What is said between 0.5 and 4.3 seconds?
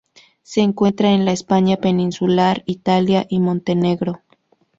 encuentran en la España peninsular, Italia y Montenegro.